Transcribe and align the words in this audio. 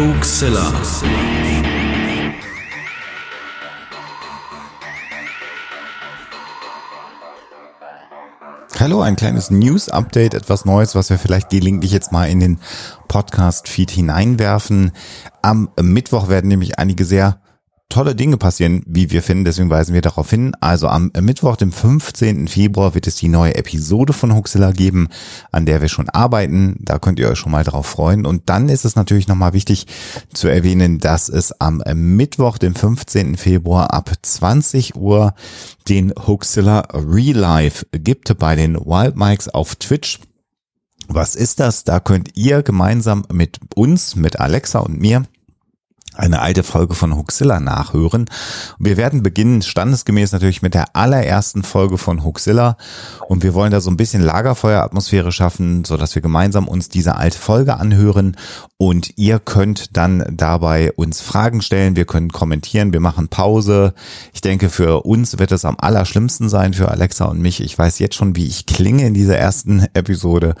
Hoaxilla. 0.00 0.72
Hallo, 8.78 9.02
ein 9.02 9.16
kleines 9.16 9.50
News-Update, 9.50 10.32
etwas 10.32 10.64
Neues, 10.64 10.94
was 10.94 11.10
wir 11.10 11.18
vielleicht 11.18 11.50
gelegentlich 11.50 11.92
jetzt 11.92 12.12
mal 12.12 12.30
in 12.30 12.40
den 12.40 12.60
Podcast-Feed 13.08 13.90
hineinwerfen. 13.90 14.92
Am 15.42 15.68
Mittwoch 15.78 16.30
werden 16.30 16.48
nämlich 16.48 16.78
einige 16.78 17.04
sehr 17.04 17.38
tolle 17.90 18.14
Dinge 18.14 18.38
passieren, 18.38 18.82
wie 18.86 19.10
wir 19.10 19.22
finden. 19.22 19.44
Deswegen 19.44 19.68
weisen 19.68 19.92
wir 19.92 20.00
darauf 20.00 20.30
hin. 20.30 20.54
Also 20.60 20.88
am 20.88 21.10
Mittwoch, 21.20 21.56
dem 21.56 21.72
15. 21.72 22.48
Februar, 22.48 22.94
wird 22.94 23.06
es 23.06 23.16
die 23.16 23.28
neue 23.28 23.54
Episode 23.54 24.14
von 24.14 24.34
Huxilla 24.34 24.72
geben, 24.72 25.08
an 25.52 25.66
der 25.66 25.82
wir 25.82 25.88
schon 25.88 26.08
arbeiten. 26.08 26.76
Da 26.80 26.98
könnt 26.98 27.18
ihr 27.18 27.28
euch 27.28 27.38
schon 27.38 27.52
mal 27.52 27.64
drauf 27.64 27.86
freuen. 27.86 28.24
Und 28.24 28.48
dann 28.48 28.70
ist 28.70 28.86
es 28.86 28.96
natürlich 28.96 29.28
nochmal 29.28 29.52
wichtig 29.52 29.86
zu 30.32 30.48
erwähnen, 30.48 30.98
dass 30.98 31.28
es 31.28 31.60
am 31.60 31.82
Mittwoch, 31.94 32.56
dem 32.56 32.74
15. 32.74 33.36
Februar 33.36 33.92
ab 33.92 34.10
20 34.22 34.96
Uhr 34.96 35.34
den 35.88 36.14
Huxilla 36.26 36.88
Real 36.92 37.36
Life 37.36 37.86
gibt 37.92 38.38
bei 38.38 38.56
den 38.56 38.76
Wild 38.76 39.16
Mikes 39.16 39.48
auf 39.48 39.74
Twitch. 39.76 40.20
Was 41.12 41.34
ist 41.34 41.58
das? 41.58 41.82
Da 41.82 41.98
könnt 41.98 42.36
ihr 42.36 42.62
gemeinsam 42.62 43.24
mit 43.32 43.58
uns, 43.74 44.14
mit 44.14 44.38
Alexa 44.38 44.78
und 44.78 45.00
mir 45.00 45.24
eine 46.14 46.40
alte 46.40 46.62
Folge 46.62 46.94
von 46.94 47.16
Huxilla 47.16 47.60
nachhören. 47.60 48.26
Wir 48.78 48.96
werden 48.96 49.22
beginnen, 49.22 49.62
standesgemäß 49.62 50.32
natürlich 50.32 50.62
mit 50.62 50.74
der 50.74 50.96
allerersten 50.96 51.62
Folge 51.62 51.98
von 51.98 52.24
Huxilla 52.24 52.76
und 53.28 53.42
wir 53.42 53.54
wollen 53.54 53.70
da 53.70 53.80
so 53.80 53.90
ein 53.90 53.96
bisschen 53.96 54.22
Lagerfeueratmosphäre 54.22 55.32
schaffen, 55.32 55.84
so 55.84 55.96
dass 55.96 56.14
wir 56.14 56.22
gemeinsam 56.22 56.68
uns 56.68 56.88
diese 56.88 57.16
alte 57.16 57.38
Folge 57.38 57.76
anhören 57.76 58.36
und 58.76 59.12
ihr 59.16 59.38
könnt 59.38 59.96
dann 59.96 60.24
dabei 60.30 60.92
uns 60.92 61.20
Fragen 61.20 61.62
stellen, 61.62 61.96
wir 61.96 62.06
können 62.06 62.32
kommentieren, 62.32 62.92
wir 62.92 63.00
machen 63.00 63.28
Pause. 63.28 63.92
Ich 64.32 64.40
denke, 64.40 64.70
für 64.70 65.04
uns 65.04 65.38
wird 65.38 65.52
es 65.52 65.66
am 65.66 65.76
allerschlimmsten 65.78 66.48
sein, 66.48 66.72
für 66.72 66.90
Alexa 66.90 67.26
und 67.26 67.40
mich. 67.40 67.60
Ich 67.60 67.78
weiß 67.78 67.98
jetzt 67.98 68.14
schon, 68.14 68.36
wie 68.36 68.46
ich 68.46 68.66
klinge 68.66 69.06
in 69.06 69.14
dieser 69.14 69.36
ersten 69.36 69.86
Episode 69.92 70.54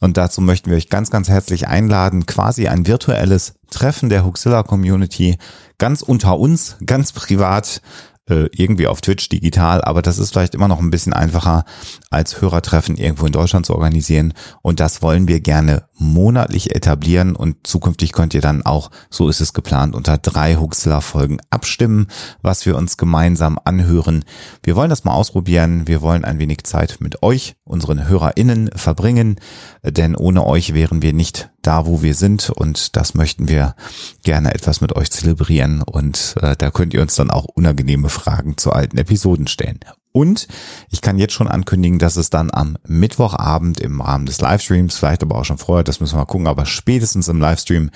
und 0.00 0.16
dazu 0.16 0.40
möchten 0.40 0.70
wir 0.70 0.76
euch 0.76 0.88
ganz, 0.88 1.10
ganz 1.10 1.28
herzlich 1.28 1.68
einladen, 1.68 2.26
quasi 2.26 2.66
ein 2.66 2.86
virtuelles 2.86 3.54
Treffen 3.70 4.08
der 4.08 4.24
Huxilla 4.24 4.62
Community 4.62 5.38
ganz 5.78 6.02
unter 6.02 6.38
uns, 6.38 6.76
ganz 6.84 7.12
privat 7.12 7.80
äh, 8.28 8.48
irgendwie 8.52 8.86
auf 8.86 9.00
Twitch 9.00 9.28
digital, 9.28 9.82
aber 9.82 10.02
das 10.02 10.18
ist 10.18 10.32
vielleicht 10.32 10.54
immer 10.54 10.68
noch 10.68 10.80
ein 10.80 10.90
bisschen 10.90 11.12
einfacher 11.12 11.64
als 12.10 12.40
Hörertreffen 12.40 12.96
irgendwo 12.96 13.26
in 13.26 13.32
Deutschland 13.32 13.66
zu 13.66 13.74
organisieren. 13.74 14.34
Und 14.62 14.80
das 14.80 15.02
wollen 15.02 15.28
wir 15.28 15.40
gerne 15.40 15.84
monatlich 15.94 16.74
etablieren 16.74 17.36
und 17.36 17.66
zukünftig 17.66 18.12
könnt 18.12 18.34
ihr 18.34 18.40
dann 18.40 18.62
auch, 18.62 18.90
so 19.10 19.28
ist 19.28 19.40
es 19.40 19.54
geplant, 19.54 19.94
unter 19.94 20.18
drei 20.18 20.56
Huxler 20.56 21.00
Folgen 21.00 21.38
abstimmen, 21.50 22.08
was 22.42 22.66
wir 22.66 22.76
uns 22.76 22.96
gemeinsam 22.96 23.58
anhören. 23.64 24.24
Wir 24.62 24.76
wollen 24.76 24.90
das 24.90 25.04
mal 25.04 25.14
ausprobieren, 25.14 25.86
wir 25.86 26.02
wollen 26.02 26.24
ein 26.24 26.38
wenig 26.38 26.64
Zeit 26.64 26.96
mit 27.00 27.22
euch, 27.22 27.54
unseren 27.64 28.08
HörerInnen 28.08 28.70
verbringen, 28.74 29.36
denn 29.82 30.16
ohne 30.16 30.44
euch 30.44 30.74
wären 30.74 31.00
wir 31.00 31.12
nicht 31.12 31.50
da, 31.66 31.86
wo 31.86 32.02
wir 32.02 32.14
sind. 32.14 32.50
Und 32.50 32.96
das 32.96 33.14
möchten 33.14 33.48
wir 33.48 33.74
gerne 34.22 34.54
etwas 34.54 34.80
mit 34.80 34.94
euch 34.94 35.10
zelebrieren. 35.10 35.82
Und 35.82 36.36
äh, 36.40 36.56
da 36.56 36.70
könnt 36.70 36.94
ihr 36.94 37.02
uns 37.02 37.16
dann 37.16 37.30
auch 37.30 37.44
unangenehme 37.44 38.08
Fragen 38.16 38.56
zu 38.56 38.72
alten 38.72 38.98
Episoden 38.98 39.46
stellen. 39.46 39.80
Und 40.12 40.48
ich 40.90 41.02
kann 41.02 41.18
jetzt 41.18 41.34
schon 41.34 41.46
ankündigen, 41.46 41.98
dass 41.98 42.16
es 42.16 42.30
dann 42.30 42.50
am 42.50 42.78
Mittwochabend 42.86 43.80
im 43.80 44.00
Rahmen 44.00 44.24
des 44.24 44.40
Livestreams, 44.40 44.96
vielleicht 44.96 45.22
aber 45.22 45.36
auch 45.36 45.44
schon 45.44 45.58
vorher, 45.58 45.84
das 45.84 46.00
müssen 46.00 46.14
wir 46.14 46.20
mal 46.20 46.24
gucken, 46.24 46.46
aber 46.46 46.64
spätestens 46.64 47.28
im 47.28 47.38
Livestream 47.38 47.90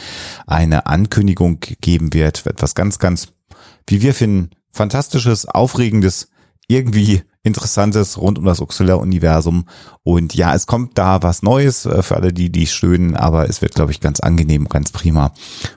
eine 0.47 0.87
Ankündigung 0.87 1.61
geben 1.81 2.13
wird. 2.13 2.45
Etwas 2.45 2.75
ganz, 2.75 2.99
ganz, 2.99 3.29
wie 3.87 4.03
wir 4.03 4.13
finden, 4.13 4.51
fantastisches, 4.71 5.47
aufregendes, 5.47 6.29
irgendwie 6.69 7.23
Interessantes 7.43 8.19
rund 8.19 8.39
um 8.39 8.45
das 8.45 8.61
Uxilla-Universum. 8.61 9.65
Und 10.03 10.35
ja, 10.35 10.55
es 10.55 10.67
kommt 10.67 10.99
da 10.99 11.23
was 11.23 11.43
Neues 11.43 11.87
äh, 11.87 12.03
für 12.03 12.17
alle, 12.17 12.33
die 12.33 12.51
die 12.51 12.67
stöhnen, 12.67 13.17
aber 13.17 13.49
es 13.49 13.63
wird, 13.63 13.75
glaube 13.75 13.93
ich, 13.93 14.01
ganz 14.01 14.21
angenehm, 14.21 14.69
ganz 14.69 14.93
prima. 14.93 15.33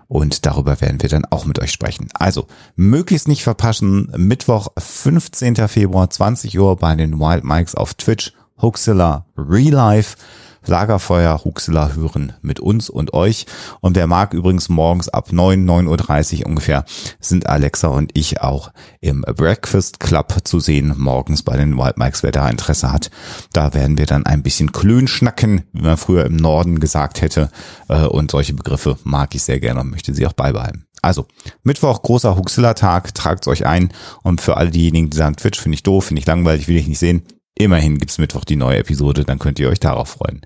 Und 0.07 0.45
darüber 0.45 0.81
werden 0.81 1.01
wir 1.01 1.09
dann 1.09 1.25
auch 1.25 1.45
mit 1.45 1.59
euch 1.59 1.71
sprechen. 1.71 2.09
Also, 2.13 2.47
möglichst 2.75 3.27
nicht 3.27 3.43
verpassen, 3.43 4.11
Mittwoch, 4.17 4.67
15. 4.77 5.55
Februar, 5.67 6.09
20 6.09 6.59
Uhr 6.59 6.75
bei 6.75 6.95
den 6.95 7.19
Wild 7.19 7.45
Mikes 7.45 7.75
auf 7.75 7.93
Twitch, 7.93 8.33
Huxilla 8.61 9.25
Real 9.37 9.73
Life. 9.73 10.17
Lagerfeuer 10.65 11.43
Huxela 11.43 11.93
hören 11.93 12.33
mit 12.41 12.59
uns 12.59 12.89
und 12.89 13.13
euch. 13.13 13.45
Und 13.81 13.95
wer 13.95 14.07
mag 14.07 14.33
übrigens 14.33 14.69
morgens 14.69 15.09
ab 15.09 15.31
9, 15.31 15.69
9.30 15.69 16.39
Uhr 16.39 16.47
ungefähr 16.47 16.85
sind 17.19 17.47
Alexa 17.47 17.87
und 17.87 18.11
ich 18.13 18.41
auch 18.41 18.71
im 19.01 19.21
Breakfast 19.21 19.99
Club 19.99 20.35
zu 20.43 20.59
sehen, 20.59 20.93
morgens 20.97 21.43
bei 21.43 21.57
den 21.57 21.77
Wild 21.77 21.97
Mikes, 21.97 22.23
wer 22.23 22.31
da 22.31 22.49
Interesse 22.49 22.91
hat. 22.91 23.11
Da 23.51 23.73
werden 23.73 23.97
wir 23.97 24.05
dann 24.05 24.25
ein 24.25 24.43
bisschen 24.43 24.71
Klön 24.71 25.07
schnacken, 25.07 25.63
wie 25.73 25.81
man 25.81 25.97
früher 25.97 26.25
im 26.25 26.35
Norden 26.35 26.79
gesagt 26.79 27.21
hätte. 27.21 27.49
Äh, 27.89 28.05
und 28.05 28.31
solche 28.31 28.53
Begriffe 28.53 28.97
mag 29.03 29.35
ich 29.35 29.43
sehr 29.43 29.59
gerne 29.59 29.81
und 29.81 29.91
möchte 29.91 30.13
sie 30.13 30.25
auch 30.27 30.33
beibehalten. 30.33 30.85
Also, 31.01 31.27
Mittwoch, 31.63 32.01
großer 32.01 32.37
Huxilla-Tag, 32.37 33.13
tragt 33.13 33.47
euch 33.47 33.65
ein. 33.65 33.91
Und 34.23 34.39
für 34.39 34.55
all 34.55 34.71
diejenigen, 34.71 35.09
die 35.09 35.17
sagen, 35.17 35.35
Twitch 35.35 35.59
finde 35.59 35.75
ich 35.75 35.83
doof, 35.83 36.05
finde 36.05 36.21
ich 36.21 36.25
langweilig, 36.25 36.69
will 36.69 36.77
ich 36.77 36.87
nicht 36.87 36.99
sehen, 36.99 37.23
Immerhin 37.55 37.97
gibt's 37.97 38.17
Mittwoch 38.17 38.45
die 38.45 38.55
neue 38.55 38.79
Episode, 38.79 39.23
dann 39.23 39.39
könnt 39.39 39.59
ihr 39.59 39.69
euch 39.69 39.79
darauf 39.79 40.09
freuen. 40.09 40.41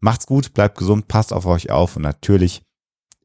Macht's 0.00 0.26
gut, 0.26 0.54
bleibt 0.54 0.78
gesund, 0.78 1.08
passt 1.08 1.32
auf 1.32 1.46
euch 1.46 1.70
auf 1.70 1.96
und 1.96 2.02
natürlich 2.02 2.62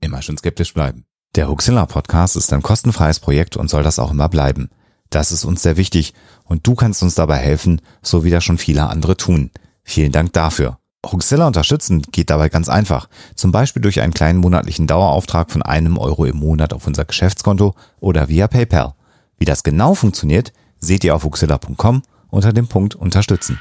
immer 0.01 0.21
schön 0.21 0.37
skeptisch 0.37 0.73
bleiben. 0.73 1.05
Der 1.35 1.49
Huxilla 1.49 1.85
Podcast 1.85 2.35
ist 2.35 2.51
ein 2.53 2.63
kostenfreies 2.63 3.19
Projekt 3.19 3.57
und 3.57 3.69
soll 3.69 3.83
das 3.83 3.99
auch 3.99 4.11
immer 4.11 4.29
bleiben. 4.29 4.69
Das 5.09 5.31
ist 5.31 5.45
uns 5.45 5.61
sehr 5.61 5.77
wichtig 5.77 6.13
und 6.43 6.65
du 6.65 6.75
kannst 6.75 7.03
uns 7.03 7.15
dabei 7.15 7.37
helfen, 7.37 7.81
so 8.01 8.23
wie 8.23 8.31
das 8.31 8.43
schon 8.43 8.57
viele 8.57 8.87
andere 8.89 9.17
tun. 9.17 9.51
Vielen 9.83 10.11
Dank 10.11 10.33
dafür. 10.33 10.79
Huxilla 11.05 11.47
unterstützen 11.47 12.01
geht 12.11 12.29
dabei 12.29 12.49
ganz 12.49 12.69
einfach. 12.69 13.07
Zum 13.35 13.51
Beispiel 13.51 13.81
durch 13.81 14.01
einen 14.01 14.13
kleinen 14.13 14.39
monatlichen 14.39 14.87
Dauerauftrag 14.87 15.51
von 15.51 15.61
einem 15.61 15.97
Euro 15.97 16.25
im 16.25 16.37
Monat 16.37 16.73
auf 16.73 16.87
unser 16.87 17.05
Geschäftskonto 17.05 17.75
oder 17.99 18.27
via 18.27 18.47
PayPal. 18.47 18.95
Wie 19.37 19.45
das 19.45 19.63
genau 19.63 19.93
funktioniert, 19.93 20.51
seht 20.79 21.03
ihr 21.03 21.15
auf 21.15 21.23
huxilla.com 21.23 22.01
unter 22.37 22.53
dem 22.53 22.67
Punkt 22.67 22.93
Unterstützen. 22.95 23.59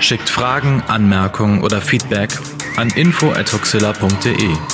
Schickt 0.00 0.28
Fragen, 0.28 0.82
Anmerkungen 0.86 1.62
oder 1.62 1.80
Feedback 1.80 2.38
an 2.76 2.90
info@huxilla.de. 2.90 4.73